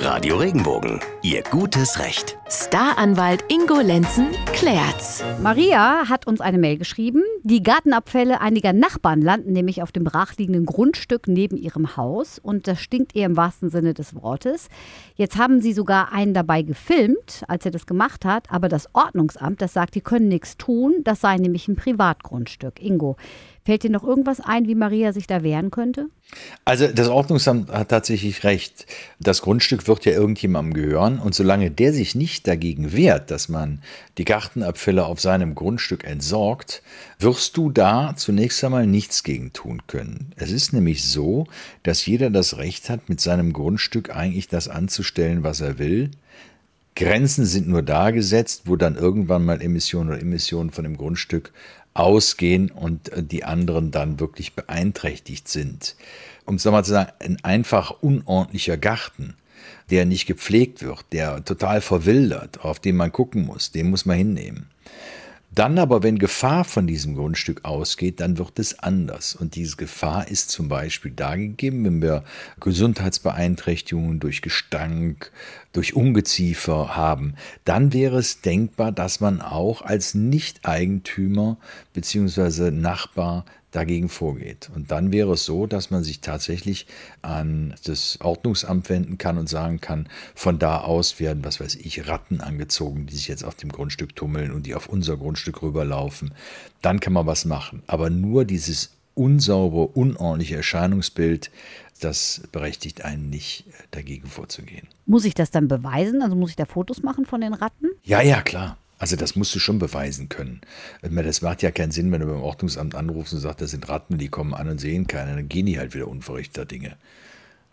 Radio 0.00 0.36
Regenbogen, 0.36 1.00
Ihr 1.22 1.42
gutes 1.42 1.98
Recht. 1.98 2.38
Staranwalt 2.48 3.44
Ingo 3.48 3.80
Lenzen 3.80 4.28
klärt's. 4.52 5.24
Maria 5.42 6.08
hat 6.08 6.26
uns 6.28 6.40
eine 6.40 6.56
Mail 6.56 6.78
geschrieben. 6.78 7.22
Die 7.42 7.64
Gartenabfälle 7.64 8.40
einiger 8.40 8.72
Nachbarn 8.72 9.20
landen 9.20 9.52
nämlich 9.52 9.82
auf 9.82 9.90
dem 9.90 10.04
brachliegenden 10.04 10.66
Grundstück 10.66 11.26
neben 11.26 11.56
ihrem 11.56 11.96
Haus 11.96 12.38
und 12.38 12.68
das 12.68 12.80
stinkt 12.80 13.16
ihr 13.16 13.26
im 13.26 13.36
wahrsten 13.36 13.70
Sinne 13.70 13.92
des 13.92 14.14
Wortes. 14.14 14.68
Jetzt 15.16 15.36
haben 15.36 15.60
sie 15.60 15.72
sogar 15.72 16.12
einen 16.12 16.32
dabei 16.32 16.62
gefilmt, 16.62 17.42
als 17.48 17.64
er 17.64 17.72
das 17.72 17.84
gemacht 17.84 18.24
hat, 18.24 18.52
aber 18.52 18.68
das 18.68 18.88
Ordnungsamt, 18.94 19.60
das 19.60 19.72
sagt, 19.72 19.96
die 19.96 20.00
können 20.00 20.28
nichts 20.28 20.56
tun, 20.56 20.94
das 21.02 21.20
sei 21.20 21.36
nämlich 21.36 21.66
ein 21.66 21.76
Privatgrundstück. 21.76 22.80
Ingo, 22.80 23.16
Fällt 23.68 23.82
dir 23.82 23.90
noch 23.90 24.02
irgendwas 24.02 24.40
ein, 24.40 24.66
wie 24.66 24.74
Maria 24.74 25.12
sich 25.12 25.26
da 25.26 25.42
wehren 25.42 25.70
könnte? 25.70 26.08
Also 26.64 26.86
das 26.86 27.08
Ordnungsamt 27.08 27.70
hat 27.70 27.90
tatsächlich 27.90 28.42
recht. 28.42 28.86
Das 29.20 29.42
Grundstück 29.42 29.86
wird 29.86 30.06
ja 30.06 30.12
irgendjemandem 30.12 30.72
gehören 30.72 31.18
und 31.18 31.34
solange 31.34 31.70
der 31.70 31.92
sich 31.92 32.14
nicht 32.14 32.48
dagegen 32.48 32.94
wehrt, 32.94 33.30
dass 33.30 33.50
man 33.50 33.82
die 34.16 34.24
Gartenabfälle 34.24 35.04
auf 35.04 35.20
seinem 35.20 35.54
Grundstück 35.54 36.04
entsorgt, 36.04 36.82
wirst 37.18 37.58
du 37.58 37.68
da 37.68 38.14
zunächst 38.16 38.64
einmal 38.64 38.86
nichts 38.86 39.22
gegen 39.22 39.52
tun 39.52 39.82
können. 39.86 40.32
Es 40.36 40.50
ist 40.50 40.72
nämlich 40.72 41.04
so, 41.04 41.46
dass 41.82 42.06
jeder 42.06 42.30
das 42.30 42.56
Recht 42.56 42.88
hat, 42.88 43.10
mit 43.10 43.20
seinem 43.20 43.52
Grundstück 43.52 44.16
eigentlich 44.16 44.48
das 44.48 44.68
anzustellen, 44.68 45.42
was 45.42 45.60
er 45.60 45.78
will. 45.78 46.12
Grenzen 46.98 47.46
sind 47.46 47.68
nur 47.68 47.82
da 47.82 48.10
gesetzt, 48.10 48.62
wo 48.64 48.74
dann 48.74 48.96
irgendwann 48.96 49.44
mal 49.44 49.62
Emissionen 49.62 50.10
oder 50.10 50.20
Emissionen 50.20 50.70
von 50.72 50.82
dem 50.82 50.96
Grundstück 50.96 51.52
ausgehen 51.94 52.72
und 52.72 53.10
äh, 53.10 53.22
die 53.22 53.44
anderen 53.44 53.92
dann 53.92 54.18
wirklich 54.18 54.54
beeinträchtigt 54.54 55.46
sind. 55.46 55.94
Um 56.44 56.56
es 56.56 56.64
nochmal 56.64 56.84
zu 56.84 56.90
sagen, 56.90 57.12
ein 57.20 57.38
einfach 57.44 57.92
unordentlicher 58.00 58.76
Garten, 58.76 59.34
der 59.90 60.06
nicht 60.06 60.26
gepflegt 60.26 60.82
wird, 60.82 61.04
der 61.12 61.44
total 61.44 61.82
verwildert, 61.82 62.64
auf 62.64 62.80
den 62.80 62.96
man 62.96 63.12
gucken 63.12 63.46
muss, 63.46 63.70
den 63.70 63.90
muss 63.90 64.04
man 64.04 64.18
hinnehmen. 64.18 64.66
Dann 65.50 65.78
aber, 65.78 66.02
wenn 66.02 66.18
Gefahr 66.18 66.64
von 66.64 66.86
diesem 66.86 67.14
Grundstück 67.14 67.64
ausgeht, 67.64 68.20
dann 68.20 68.36
wird 68.36 68.58
es 68.58 68.78
anders. 68.78 69.34
Und 69.34 69.54
diese 69.54 69.76
Gefahr 69.76 70.28
ist 70.28 70.50
zum 70.50 70.68
Beispiel 70.68 71.10
da 71.10 71.36
gegeben, 71.36 71.84
wenn 71.84 72.02
wir 72.02 72.24
Gesundheitsbeeinträchtigungen 72.60 74.20
durch 74.20 74.42
Gestank, 74.42 75.32
durch 75.72 75.96
Ungeziefer 75.96 76.96
haben, 76.96 77.34
dann 77.64 77.92
wäre 77.94 78.18
es 78.18 78.42
denkbar, 78.42 78.92
dass 78.92 79.20
man 79.20 79.40
auch 79.40 79.80
als 79.80 80.14
Nicht-Eigentümer 80.14 81.56
bzw. 81.94 82.70
Nachbar 82.70 83.46
dagegen 83.70 84.08
vorgeht. 84.08 84.70
Und 84.74 84.90
dann 84.90 85.12
wäre 85.12 85.34
es 85.34 85.44
so, 85.44 85.66
dass 85.66 85.90
man 85.90 86.02
sich 86.02 86.20
tatsächlich 86.20 86.86
an 87.22 87.74
das 87.84 88.18
Ordnungsamt 88.20 88.88
wenden 88.88 89.18
kann 89.18 89.38
und 89.38 89.48
sagen 89.48 89.80
kann, 89.80 90.08
von 90.34 90.58
da 90.58 90.80
aus 90.80 91.20
werden, 91.20 91.44
was 91.44 91.60
weiß 91.60 91.76
ich, 91.76 92.08
Ratten 92.08 92.40
angezogen, 92.40 93.06
die 93.06 93.16
sich 93.16 93.28
jetzt 93.28 93.44
auf 93.44 93.54
dem 93.54 93.70
Grundstück 93.70 94.16
tummeln 94.16 94.52
und 94.52 94.66
die 94.66 94.74
auf 94.74 94.88
unser 94.88 95.16
Grundstück 95.16 95.62
rüberlaufen. 95.62 96.32
Dann 96.80 97.00
kann 97.00 97.12
man 97.12 97.26
was 97.26 97.44
machen. 97.44 97.82
Aber 97.86 98.10
nur 98.10 98.44
dieses 98.44 98.92
unsaubere, 99.14 99.86
unordentliche 99.88 100.56
Erscheinungsbild, 100.56 101.50
das 102.00 102.42
berechtigt 102.52 103.04
einen 103.04 103.28
nicht, 103.28 103.64
dagegen 103.90 104.28
vorzugehen. 104.28 104.86
Muss 105.06 105.24
ich 105.24 105.34
das 105.34 105.50
dann 105.50 105.68
beweisen? 105.68 106.22
Also 106.22 106.36
muss 106.36 106.50
ich 106.50 106.56
da 106.56 106.64
Fotos 106.64 107.02
machen 107.02 107.26
von 107.26 107.40
den 107.40 107.54
Ratten? 107.54 107.88
Ja, 108.04 108.22
ja, 108.22 108.40
klar. 108.40 108.78
Also 108.98 109.16
das 109.16 109.36
musst 109.36 109.54
du 109.54 109.60
schon 109.60 109.78
beweisen 109.78 110.28
können. 110.28 110.60
Das 111.02 111.42
macht 111.42 111.62
ja 111.62 111.70
keinen 111.70 111.92
Sinn, 111.92 112.10
wenn 112.10 112.20
du 112.20 112.26
beim 112.26 112.42
Ordnungsamt 112.42 112.94
anrufst 112.94 113.32
und 113.32 113.40
sagst, 113.40 113.60
das 113.60 113.70
sind 113.70 113.88
Ratten, 113.88 114.18
die 114.18 114.28
kommen 114.28 114.54
an 114.54 114.68
und 114.68 114.78
sehen 114.78 115.06
keiner. 115.06 115.36
Dann 115.36 115.48
gehen 115.48 115.66
die 115.66 115.78
halt 115.78 115.94
wieder 115.94 116.08
unverrichteter 116.08 116.64
Dinge. 116.64 116.96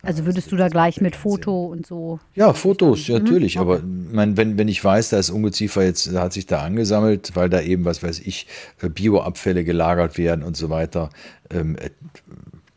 Also 0.02 0.24
würdest 0.24 0.52
du 0.52 0.56
da 0.56 0.68
gleich 0.68 1.00
mit 1.00 1.16
Foto 1.16 1.66
und 1.66 1.84
so? 1.84 2.20
Ja, 2.34 2.52
Fotos, 2.52 3.08
ja, 3.08 3.18
natürlich. 3.18 3.56
Mhm. 3.56 3.60
Aber 3.60 3.80
mein, 3.82 4.36
wenn, 4.36 4.56
wenn 4.56 4.68
ich 4.68 4.82
weiß, 4.84 5.08
da 5.08 5.18
ist 5.18 5.30
Ungeziefer 5.30 5.84
jetzt, 5.84 6.12
hat 6.14 6.32
sich 6.32 6.46
da 6.46 6.62
angesammelt, 6.62 7.32
weil 7.34 7.48
da 7.48 7.60
eben, 7.60 7.84
was 7.84 8.02
weiß 8.02 8.20
ich, 8.20 8.46
Bioabfälle 8.80 9.64
gelagert 9.64 10.16
werden 10.16 10.44
und 10.44 10.56
so 10.56 10.70
weiter, 10.70 11.10
ähm, 11.50 11.76
äh, 11.76 11.90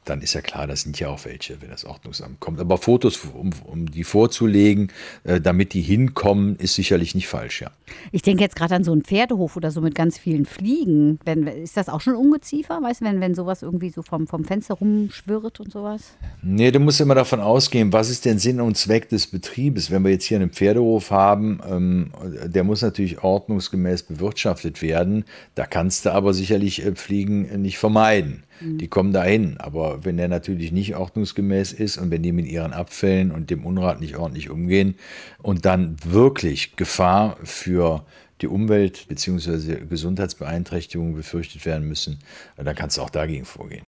dann 0.09 0.21
ist 0.21 0.33
ja 0.33 0.41
klar, 0.41 0.67
das 0.67 0.81
sind 0.81 0.99
ja 0.99 1.09
auch 1.09 1.25
welche, 1.25 1.61
wenn 1.61 1.69
das 1.69 1.85
Ordnungsamt 1.85 2.39
kommt. 2.39 2.59
Aber 2.59 2.77
Fotos, 2.77 3.19
um, 3.33 3.51
um 3.65 3.89
die 3.89 4.03
vorzulegen, 4.03 4.91
äh, 5.23 5.39
damit 5.39 5.73
die 5.73 5.81
hinkommen, 5.81 6.55
ist 6.55 6.75
sicherlich 6.75 7.15
nicht 7.15 7.27
falsch, 7.27 7.61
ja. 7.61 7.71
Ich 8.11 8.21
denke 8.21 8.43
jetzt 8.43 8.55
gerade 8.55 8.75
an 8.75 8.83
so 8.83 8.91
einen 8.91 9.03
Pferdehof 9.03 9.55
oder 9.55 9.71
so 9.71 9.81
mit 9.81 9.95
ganz 9.95 10.17
vielen 10.17 10.45
Fliegen. 10.45 11.19
Wenn, 11.25 11.47
ist 11.47 11.77
das 11.77 11.89
auch 11.89 12.01
schon 12.01 12.15
Ungeziefer? 12.15 12.81
Weißt 12.81 13.01
du, 13.01 13.05
wenn, 13.05 13.21
wenn 13.21 13.35
sowas 13.35 13.61
irgendwie 13.61 13.89
so 13.89 14.01
vom, 14.01 14.27
vom 14.27 14.43
Fenster 14.43 14.75
rumschwirrt 14.75 15.59
und 15.59 15.71
sowas? 15.71 16.13
Nee, 16.41 16.71
du 16.71 16.79
musst 16.79 17.01
immer 17.01 17.15
davon 17.15 17.39
ausgehen, 17.39 17.93
was 17.93 18.09
ist 18.09 18.25
denn 18.25 18.39
Sinn 18.39 18.61
und 18.61 18.77
Zweck 18.77 19.09
des 19.09 19.27
Betriebes? 19.27 19.91
Wenn 19.91 20.03
wir 20.03 20.11
jetzt 20.11 20.25
hier 20.25 20.37
einen 20.37 20.51
Pferdehof 20.51 21.11
haben, 21.11 21.59
ähm, 21.69 22.11
der 22.45 22.63
muss 22.63 22.81
natürlich 22.81 23.23
ordnungsgemäß 23.23 24.03
bewirtschaftet 24.03 24.81
werden. 24.81 25.25
Da 25.55 25.65
kannst 25.65 26.05
du 26.05 26.13
aber 26.13 26.33
sicherlich 26.33 26.85
äh, 26.85 26.95
Fliegen 26.95 27.61
nicht 27.61 27.77
vermeiden. 27.77 28.43
Die 28.61 28.87
kommen 28.87 29.13
dahin. 29.13 29.57
Aber 29.57 30.03
wenn 30.03 30.17
der 30.17 30.27
natürlich 30.27 30.71
nicht 30.71 30.95
ordnungsgemäß 30.95 31.71
ist 31.73 31.97
und 31.97 32.11
wenn 32.11 32.23
die 32.23 32.31
mit 32.31 32.47
ihren 32.47 32.73
Abfällen 32.73 33.31
und 33.31 33.49
dem 33.49 33.65
Unrat 33.65 34.01
nicht 34.01 34.17
ordentlich 34.17 34.49
umgehen 34.49 34.95
und 35.41 35.65
dann 35.65 35.95
wirklich 36.03 36.75
Gefahr 36.75 37.37
für 37.43 38.05
die 38.41 38.47
Umwelt 38.47 39.07
bzw. 39.07 39.85
Gesundheitsbeeinträchtigungen 39.85 41.15
befürchtet 41.15 41.65
werden 41.65 41.87
müssen, 41.87 42.19
dann 42.55 42.75
kannst 42.75 42.97
du 42.97 43.01
auch 43.01 43.09
dagegen 43.09 43.45
vorgehen. 43.45 43.77